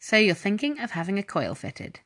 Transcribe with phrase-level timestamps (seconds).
[0.00, 1.98] So you're thinking of having a coil fitted.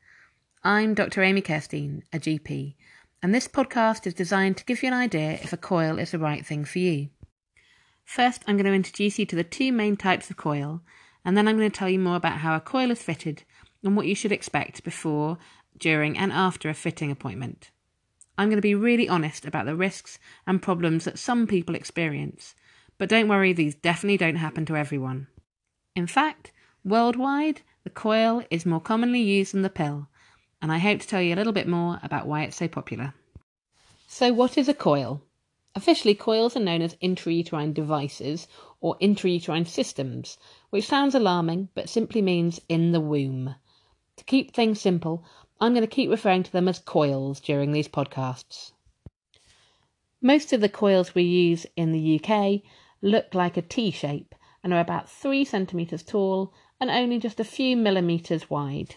[0.65, 1.23] I'm Dr.
[1.23, 2.75] Amy Kirstein, a GP,
[3.23, 6.19] and this podcast is designed to give you an idea if a coil is the
[6.19, 7.11] right thing for you.
[8.03, 10.81] First, I'm going to introduce you to the two main types of coil,
[11.23, 13.45] and then I'm going to tell you more about how a coil is fitted
[13.85, 15.37] and what you should expect before,
[15.77, 17.73] during, and after a fitting appointment.
[18.39, 22.55] I'm going to be really honest about the risks and problems that some people experience,
[22.97, 25.27] but don't worry, these definitely don't happen to everyone.
[25.95, 26.53] In fact,
[26.83, 30.09] worldwide, the coil is more commonly used than the pill,
[30.61, 33.15] and I hope to tell you a little bit more about why it's so popular.
[34.07, 35.23] So, what is a coil?
[35.75, 38.47] Officially, coils are known as intrauterine devices
[38.81, 40.39] or intrauterine systems,
[40.71, 43.55] which sounds alarming but simply means in the womb.
[44.17, 45.25] To keep things simple,
[45.61, 48.73] I'm going to keep referring to them as coils during these podcasts.
[50.21, 52.61] Most of the coils we use in the UK
[53.01, 57.45] look like a T shape and are about 3 centimetres tall and only just a
[57.45, 58.97] few millimetres wide.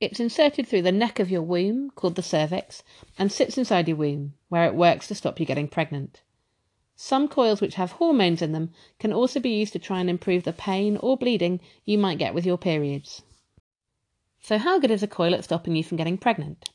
[0.00, 2.82] It's inserted through the neck of your womb, called the cervix,
[3.16, 6.22] and sits inside your womb, where it works to stop you getting pregnant.
[6.96, 10.42] Some coils which have hormones in them can also be used to try and improve
[10.42, 13.22] the pain or bleeding you might get with your periods.
[14.40, 16.70] So, how good is a coil at stopping you from getting pregnant?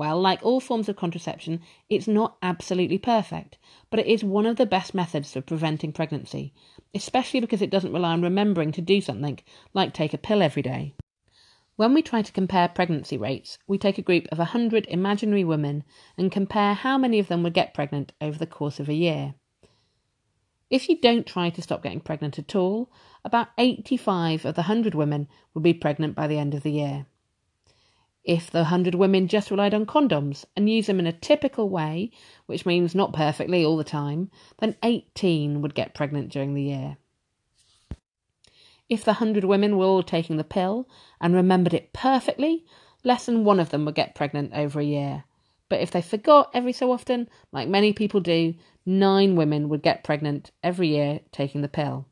[0.00, 3.58] Well, like all forms of contraception, it's not absolutely perfect,
[3.90, 6.54] but it is one of the best methods for preventing pregnancy,
[6.94, 9.40] especially because it doesn't rely on remembering to do something
[9.74, 10.94] like take a pill every day.
[11.76, 15.84] When we try to compare pregnancy rates, we take a group of 100 imaginary women
[16.16, 19.34] and compare how many of them would get pregnant over the course of a year.
[20.70, 22.90] If you don't try to stop getting pregnant at all,
[23.22, 27.04] about 85 of the 100 women will be pregnant by the end of the year.
[28.24, 32.10] If the 100 women just relied on condoms and used them in a typical way,
[32.46, 36.98] which means not perfectly all the time, then 18 would get pregnant during the year.
[38.90, 40.88] If the 100 women were all taking the pill
[41.20, 42.66] and remembered it perfectly,
[43.04, 45.24] less than one of them would get pregnant over a year.
[45.70, 48.54] But if they forgot every so often, like many people do,
[48.84, 52.06] nine women would get pregnant every year taking the pill.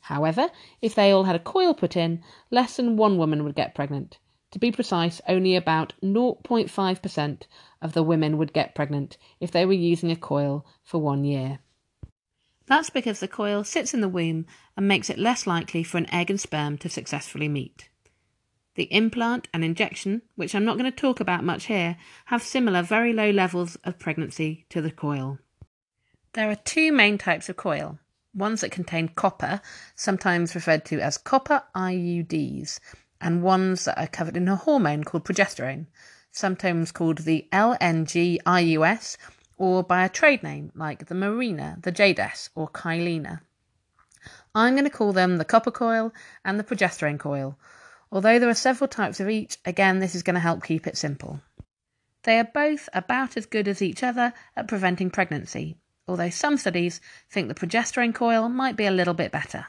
[0.00, 0.50] However,
[0.82, 4.18] if they all had a coil put in, less than one woman would get pregnant.
[4.52, 7.42] To be precise, only about 0.5%
[7.80, 11.60] of the women would get pregnant if they were using a coil for one year.
[12.66, 14.46] That's because the coil sits in the womb
[14.76, 17.88] and makes it less likely for an egg and sperm to successfully meet.
[18.76, 21.96] The implant and injection, which I'm not going to talk about much here,
[22.26, 25.38] have similar very low levels of pregnancy to the coil.
[26.32, 27.98] There are two main types of coil
[28.32, 29.60] ones that contain copper,
[29.96, 32.78] sometimes referred to as copper IUDs,
[33.20, 35.86] and ones that are covered in a hormone called progesterone,
[36.32, 39.16] sometimes called the LNG-IUS,
[39.56, 43.40] or by a trade name like the Mirena, the Jaydess, or Kyleena.
[44.54, 46.12] I'm going to call them the copper coil
[46.44, 47.58] and the progesterone coil.
[48.10, 50.96] Although there are several types of each, again, this is going to help keep it
[50.96, 51.40] simple.
[52.24, 55.76] They are both about as good as each other at preventing pregnancy,
[56.08, 59.66] although some studies think the progesterone coil might be a little bit better.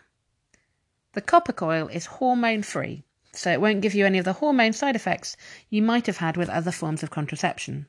[1.14, 4.74] The copper coil is hormone free, so it won't give you any of the hormone
[4.74, 5.38] side effects
[5.70, 7.88] you might have had with other forms of contraception.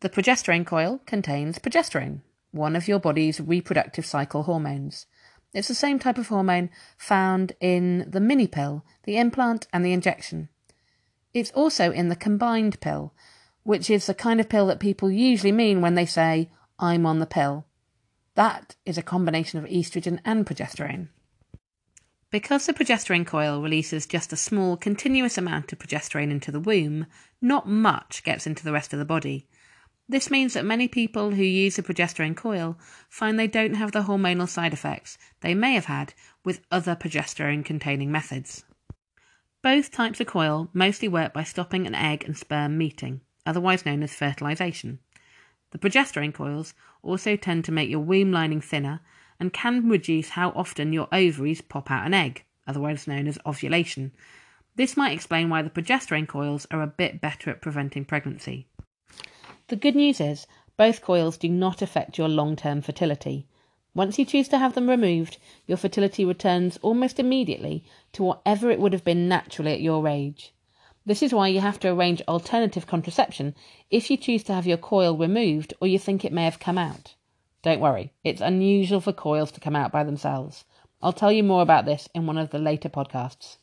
[0.00, 2.20] The progesterone coil contains progesterone,
[2.50, 5.06] one of your body's reproductive cycle hormones.
[5.54, 9.92] It's the same type of hormone found in the mini pill, the implant, and the
[9.92, 10.48] injection.
[11.32, 13.14] It's also in the combined pill,
[13.62, 17.18] which is the kind of pill that people usually mean when they say, I'm on
[17.18, 17.66] the pill.
[18.34, 21.08] That is a combination of estrogen and progesterone.
[22.30, 27.06] Because the progesterone coil releases just a small, continuous amount of progesterone into the womb,
[27.40, 29.48] not much gets into the rest of the body.
[30.10, 32.78] This means that many people who use the progesterone coil
[33.08, 36.12] find they don't have the hormonal side effects they may have had
[36.44, 38.64] with other progesterone containing methods.
[39.62, 44.02] Both types of coil mostly work by stopping an egg and sperm meeting, otherwise known
[44.02, 44.98] as fertilization.
[45.70, 49.00] The progesterone coils also tend to make your womb lining thinner
[49.40, 54.12] and can reduce how often your ovaries pop out an egg, otherwise known as ovulation.
[54.76, 58.66] This might explain why the progesterone coils are a bit better at preventing pregnancy.
[59.68, 60.46] The good news is,
[60.76, 63.46] both coils do not affect your long term fertility.
[63.94, 67.82] Once you choose to have them removed, your fertility returns almost immediately
[68.12, 70.52] to whatever it would have been naturally at your age.
[71.04, 73.56] This is why you have to arrange alternative contraception
[73.90, 76.78] if you choose to have your coil removed or you think it may have come
[76.78, 77.14] out.
[77.68, 80.64] Don't worry, it's unusual for coils to come out by themselves.
[81.02, 83.58] I'll tell you more about this in one of the later podcasts.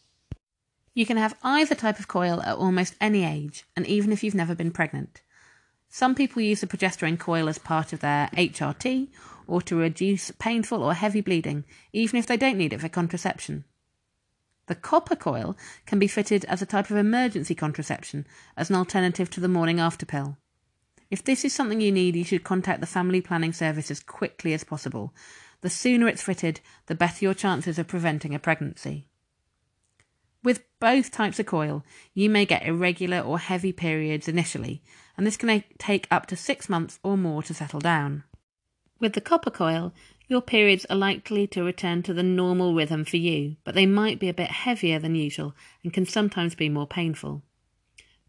[0.93, 4.35] You can have either type of coil at almost any age, and even if you've
[4.35, 5.23] never been pregnant.
[5.89, 9.07] Some people use the progesterone coil as part of their HRT
[9.47, 13.65] or to reduce painful or heavy bleeding, even if they don't need it for contraception.
[14.67, 19.31] The copper coil can be fitted as a type of emergency contraception as an alternative
[19.31, 20.37] to the morning after pill.
[21.15, 24.53] If this is something you need, you should contact the family planning service as quickly
[24.53, 25.13] as possible.
[25.61, 29.07] The sooner it's fitted, the better your chances of preventing a pregnancy.
[30.43, 34.83] With both types of coil, you may get irregular or heavy periods initially,
[35.15, 38.25] and this can take up to six months or more to settle down.
[38.99, 39.93] With the copper coil,
[40.27, 44.19] your periods are likely to return to the normal rhythm for you, but they might
[44.19, 47.41] be a bit heavier than usual and can sometimes be more painful.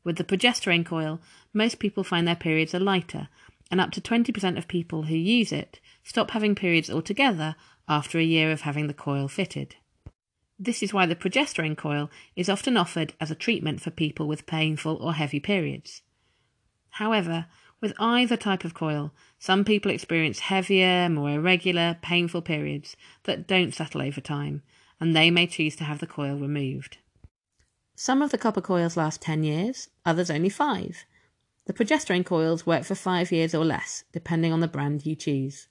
[0.07, 1.21] With the progesterone coil,
[1.53, 3.29] most people find their periods are lighter,
[3.73, 7.57] and up to 20% of people who use it stop having periods altogether
[7.89, 9.75] after a year of having the coil fitted.
[10.61, 14.47] This is why the progesterone coil is often offered as a treatment for people with
[14.47, 16.03] painful or heavy periods.
[16.91, 17.47] However,
[17.81, 23.75] with either type of coil, some people experience heavier, more irregular, painful periods that don't
[23.75, 24.63] settle over time,
[25.01, 26.99] and they may choose to have the coil removed.
[27.99, 31.05] Some of the copper coils last 10 years, others only 5.
[31.65, 35.67] The progesterone coils work for 5 years or less, depending on the brand you choose.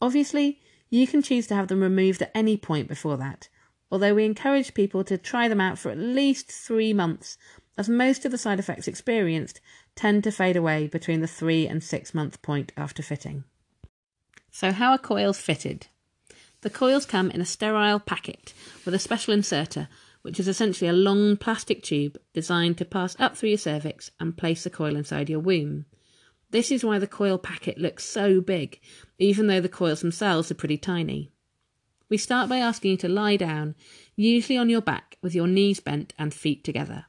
[0.00, 3.48] Obviously, you can choose to have them removed at any point before that,
[3.90, 7.36] although we encourage people to try them out for at least 3 months,
[7.76, 9.60] as most of the side effects experienced
[9.96, 13.42] tend to fade away between the three and six month point after fitting.
[14.50, 15.88] So, how are coils fitted?
[16.60, 18.54] The coils come in a sterile packet
[18.84, 19.88] with a special inserter,
[20.22, 24.36] which is essentially a long plastic tube designed to pass up through your cervix and
[24.36, 25.84] place the coil inside your womb.
[26.50, 28.80] This is why the coil packet looks so big,
[29.18, 31.30] even though the coils themselves are pretty tiny.
[32.08, 33.74] We start by asking you to lie down,
[34.16, 37.06] usually on your back with your knees bent and feet together.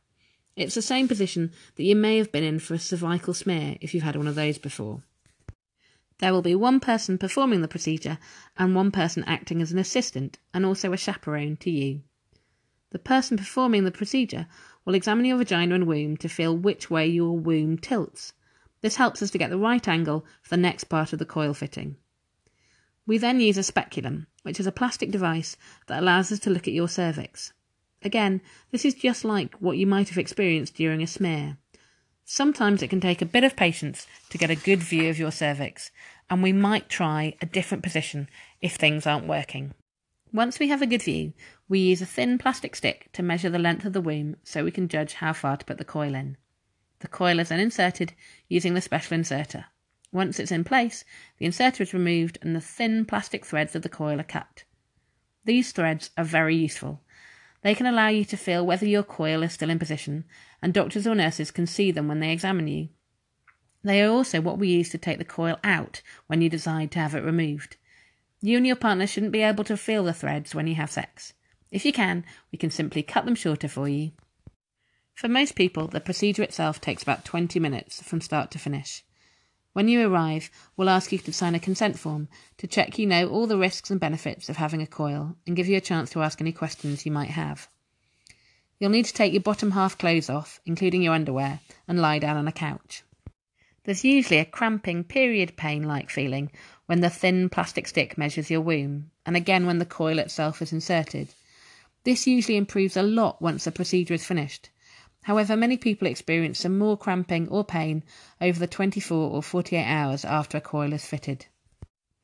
[0.56, 3.94] It's the same position that you may have been in for a cervical smear if
[3.94, 5.04] you've had one of those before.
[6.19, 8.18] There will be one person performing the procedure
[8.57, 12.01] and one person acting as an assistant and also a chaperone to you.
[12.94, 14.45] The person performing the procedure
[14.86, 18.34] will examine your vagina and womb to feel which way your womb tilts.
[18.81, 21.56] This helps us to get the right angle for the next part of the coil
[21.56, 21.98] fitting.
[23.07, 25.57] We then use a speculum, which is a plastic device
[25.88, 27.51] that allows us to look at your cervix.
[28.04, 31.57] Again, this is just like what you might have experienced during a smear.
[32.25, 35.31] Sometimes it can take a bit of patience to get a good view of your
[35.31, 35.90] cervix,
[36.30, 38.30] and we might try a different position
[38.62, 39.74] if things aren't working.
[40.34, 41.31] Once we have a good view,
[41.73, 44.69] we use a thin plastic stick to measure the length of the womb so we
[44.69, 46.37] can judge how far to put the coil in.
[46.99, 48.13] The coil is then inserted
[48.47, 49.65] using the special inserter.
[50.11, 51.03] Once it's in place,
[51.39, 54.65] the inserter is removed and the thin plastic threads of the coil are cut.
[55.45, 57.01] These threads are very useful
[57.63, 60.25] they can allow you to feel whether your coil is still in position,
[60.61, 62.89] and doctors or nurses can see them when they examine you.
[63.83, 66.99] They are also what we use to take the coil out when you decide to
[66.99, 67.77] have it removed.
[68.41, 71.33] You and your partner shouldn't be able to feel the threads when you have sex.
[71.73, 74.11] If you can, we can simply cut them shorter for you.
[75.15, 79.03] For most people, the procedure itself takes about 20 minutes from start to finish.
[79.73, 82.27] When you arrive, we'll ask you to sign a consent form
[82.59, 85.67] to check you know all the risks and benefits of having a coil and give
[85.67, 87.67] you a chance to ask any questions you might have.
[88.77, 92.37] You'll need to take your bottom half clothes off, including your underwear, and lie down
[92.37, 93.01] on a couch.
[93.85, 96.51] There's usually a cramping period pain like feeling
[96.85, 100.71] when the thin plastic stick measures your womb, and again when the coil itself is
[100.71, 101.29] inserted.
[102.03, 104.69] This usually improves a lot once the procedure is finished,
[105.23, 108.04] However, many people experience some more cramping or pain
[108.42, 111.45] over the 24 or 48 hours after a coil is fitted.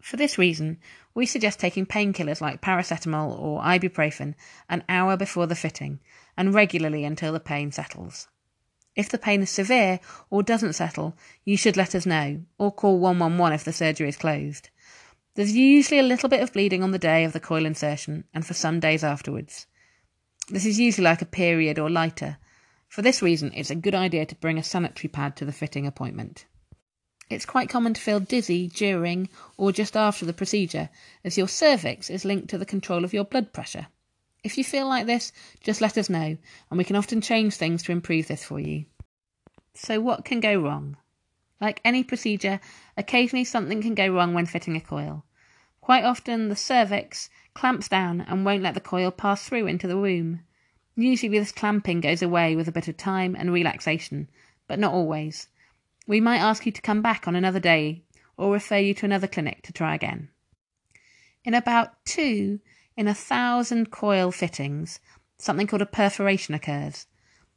[0.02, 0.80] For this reason,
[1.14, 4.36] we suggest taking painkillers like paracetamol or ibuprofen
[4.68, 6.02] an hour before the fitting
[6.36, 8.28] and regularly until the pain settles.
[8.98, 11.16] If the pain is severe or doesn't settle,
[11.46, 14.72] you should let us know or call 111 if the surgery is closed.
[15.36, 18.46] There's usually a little bit of bleeding on the day of the coil insertion and
[18.46, 19.68] for some days afterwards.
[20.50, 22.38] This is usually like a period or lighter,
[22.90, 25.86] for this reason, it's a good idea to bring a sanitary pad to the fitting
[25.86, 26.46] appointment.
[27.30, 30.90] It's quite common to feel dizzy during or just after the procedure,
[31.24, 33.88] as your cervix is linked to the control of your blood pressure.
[34.44, 35.32] If you feel like this,
[35.62, 36.36] just let us know,
[36.72, 38.86] and we can often change things to improve this for you.
[39.76, 40.98] So, what can go wrong?
[41.62, 42.60] Like any procedure,
[42.96, 45.26] occasionally something can go wrong when fitting a coil.
[45.82, 49.98] Quite often, the cervix clamps down and won't let the coil pass through into the
[49.98, 50.42] womb.
[50.96, 54.30] Usually, this clamping goes away with a bit of time and relaxation,
[54.68, 55.48] but not always.
[56.08, 58.04] We might ask you to come back on another day
[58.38, 60.30] or refer you to another clinic to try again.
[61.44, 62.60] In about two
[62.96, 65.00] in a thousand coil fittings,
[65.38, 67.08] something called a perforation occurs.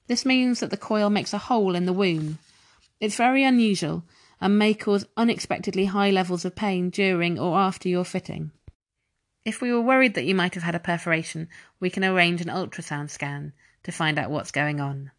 [0.06, 2.38] This means that the coil makes a hole in the womb.
[3.02, 4.04] It's very unusual
[4.40, 8.52] and may cause unexpectedly high levels of pain during or after your fitting.
[9.44, 11.49] If we were worried that you might have had a perforation,
[11.80, 15.11] we can arrange an ultrasound scan to find out what's going on.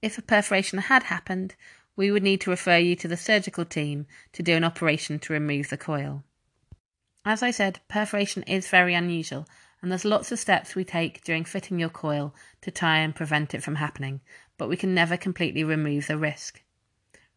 [0.00, 1.56] If a perforation had happened,
[1.96, 5.32] we would need to refer you to the surgical team to do an operation to
[5.32, 6.22] remove the coil.
[7.24, 9.48] As I said, perforation is very unusual,
[9.82, 13.54] and there's lots of steps we take during fitting your coil to try and prevent
[13.54, 14.20] it from happening,
[14.56, 16.62] but we can never completely remove the risk.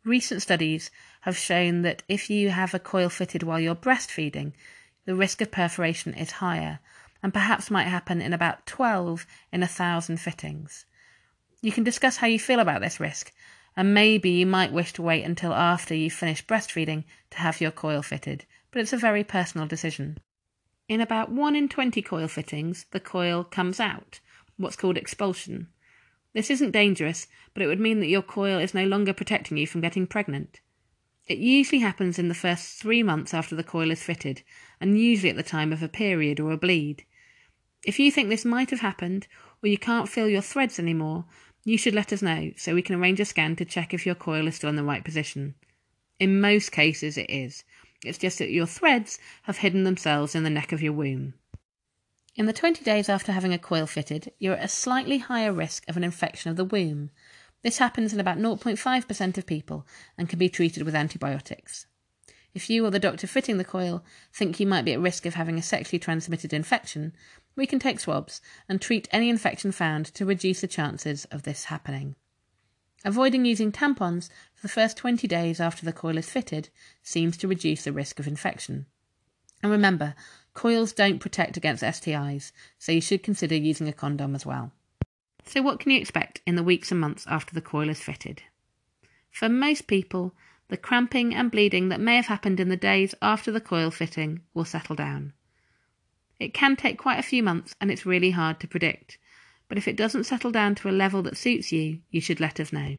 [0.03, 0.89] Recent studies
[1.21, 4.53] have shown that if you have a coil fitted while you're breastfeeding,
[5.05, 6.79] the risk of perforation is higher
[7.21, 10.85] and perhaps might happen in about 12 in a thousand fittings.
[11.61, 13.31] You can discuss how you feel about this risk,
[13.77, 17.69] and maybe you might wish to wait until after you've finished breastfeeding to have your
[17.69, 20.17] coil fitted, but it's a very personal decision.
[20.87, 24.19] In about 1 in 20 coil fittings, the coil comes out,
[24.57, 25.67] what's called expulsion.
[26.33, 29.67] This isn't dangerous, but it would mean that your coil is no longer protecting you
[29.67, 30.61] from getting pregnant.
[31.27, 34.41] It usually happens in the first three months after the coil is fitted,
[34.79, 37.05] and usually at the time of a period or a bleed.
[37.85, 39.27] If you think this might have happened,
[39.63, 41.25] or you can't feel your threads anymore,
[41.63, 44.15] you should let us know so we can arrange a scan to check if your
[44.15, 45.55] coil is still in the right position.
[46.19, 47.63] In most cases, it is.
[48.03, 51.35] It's just that your threads have hidden themselves in the neck of your womb.
[52.33, 55.83] In the 20 days after having a coil fitted, you're at a slightly higher risk
[55.89, 57.09] of an infection of the womb.
[57.61, 59.85] This happens in about 0.5% of people
[60.17, 61.87] and can be treated with antibiotics.
[62.53, 65.33] If you or the doctor fitting the coil think you might be at risk of
[65.33, 67.13] having a sexually transmitted infection,
[67.57, 71.65] we can take swabs and treat any infection found to reduce the chances of this
[71.65, 72.15] happening.
[73.03, 76.69] Avoiding using tampons for the first 20 days after the coil is fitted
[77.03, 78.85] seems to reduce the risk of infection.
[79.63, 80.15] And remember,
[80.53, 84.71] coils don't protect against STIs, so you should consider using a condom as well.
[85.45, 88.43] So, what can you expect in the weeks and months after the coil is fitted?
[89.31, 90.35] For most people,
[90.67, 94.41] the cramping and bleeding that may have happened in the days after the coil fitting
[94.53, 95.33] will settle down.
[96.39, 99.17] It can take quite a few months and it's really hard to predict,
[99.67, 102.59] but if it doesn't settle down to a level that suits you, you should let
[102.59, 102.95] us know.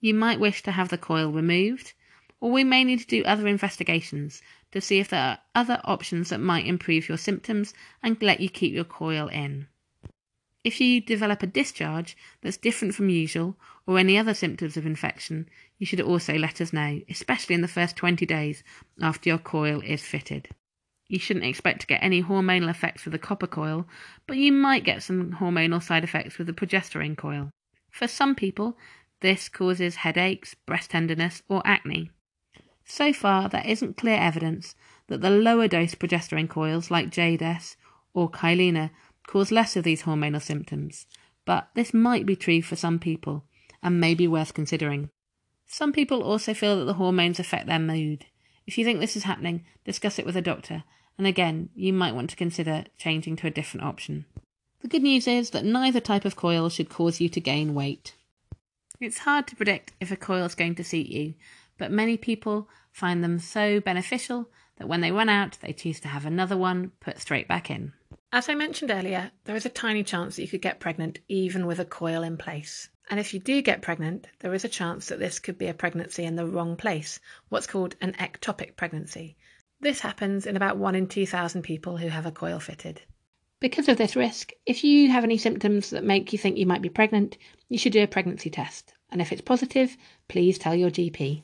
[0.00, 1.92] You might wish to have the coil removed,
[2.40, 4.42] or we may need to do other investigations
[4.72, 8.48] to see if there are other options that might improve your symptoms and let you
[8.48, 9.66] keep your coil in.
[10.62, 13.56] If you develop a discharge that's different from usual
[13.86, 17.68] or any other symptoms of infection, you should also let us know, especially in the
[17.68, 18.62] first 20 days
[19.00, 20.48] after your coil is fitted.
[21.08, 23.88] You shouldn't expect to get any hormonal effects with the copper coil,
[24.26, 27.50] but you might get some hormonal side effects with the progesterone coil.
[27.90, 28.76] For some people,
[29.20, 32.10] this causes headaches, breast tenderness, or acne.
[32.92, 34.74] So far, there isn't clear evidence
[35.06, 37.76] that the lower dose progesterone coils like Jaydess
[38.12, 38.90] or Kyleena
[39.28, 41.06] cause less of these hormonal symptoms,
[41.46, 43.44] but this might be true for some people
[43.80, 45.08] and may be worth considering.
[45.68, 48.26] Some people also feel that the hormones affect their mood.
[48.66, 50.82] If you think this is happening, discuss it with a doctor,
[51.16, 54.26] and again, you might want to consider changing to a different option.
[54.80, 58.16] The good news is that neither type of coil should cause you to gain weight.
[58.98, 61.34] It's hard to predict if a coil is going to suit you,
[61.78, 66.08] but many people find them so beneficial that when they run out, they choose to
[66.08, 67.92] have another one put straight back in.
[68.32, 71.66] As I mentioned earlier, there is a tiny chance that you could get pregnant even
[71.66, 72.88] with a coil in place.
[73.10, 75.74] And if you do get pregnant, there is a chance that this could be a
[75.74, 77.18] pregnancy in the wrong place,
[77.48, 79.36] what's called an ectopic pregnancy.
[79.80, 83.02] This happens in about 1 in 2,000 people who have a coil fitted.
[83.58, 86.82] Because of this risk, if you have any symptoms that make you think you might
[86.82, 87.36] be pregnant,
[87.68, 88.94] you should do a pregnancy test.
[89.10, 89.96] And if it's positive,
[90.28, 91.42] please tell your GP.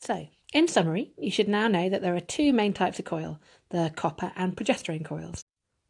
[0.00, 3.38] So, in summary, you should now know that there are two main types of coil
[3.68, 5.44] the copper and progesterone coils.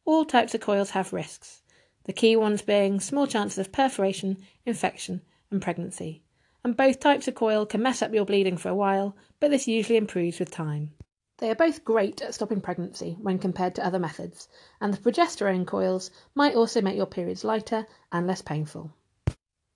[0.05, 1.63] All types of coils have risks,
[2.05, 4.37] the key ones being small chances of perforation,
[4.67, 6.23] infection, and pregnancy.
[6.63, 9.67] And both types of coil can mess up your bleeding for a while, but this
[9.67, 10.93] usually improves with time.
[11.39, 14.47] They are both great at stopping pregnancy when compared to other methods,
[14.79, 18.93] and the progesterone coils might also make your periods lighter and less painful.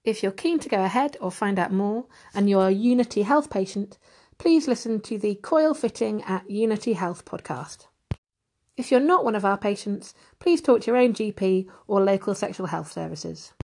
[0.04, 3.48] If you're keen to go ahead or find out more and you're a Unity Health
[3.48, 3.96] patient,
[4.38, 7.86] please listen to the Coil Fitting at Unity Health podcast.
[8.76, 12.34] If you're not one of our patients, please talk to your own GP or local
[12.34, 13.52] sexual health services.